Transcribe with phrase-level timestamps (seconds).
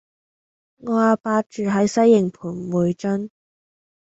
[0.77, 3.29] 我阿伯住喺西營盤薈臻